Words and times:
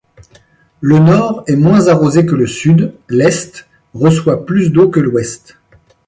Le 0.79 0.97
Nord 0.97 1.43
est 1.45 1.55
moins 1.55 1.87
arrosé 1.87 2.25
que 2.25 2.33
le 2.33 2.47
Sud, 2.47 2.95
l'Est 3.07 3.67
reçoit 3.93 4.47
plus 4.47 4.71
d'eau 4.71 4.89
que 4.89 4.99
l'Ouest. 4.99 5.59